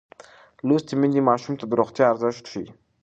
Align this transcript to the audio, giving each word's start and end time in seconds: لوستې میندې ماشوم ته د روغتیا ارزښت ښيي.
لوستې 0.67 0.93
میندې 0.99 1.21
ماشوم 1.29 1.53
ته 1.59 1.65
د 1.67 1.71
روغتیا 1.79 2.05
ارزښت 2.11 2.43
ښيي. 2.51 2.67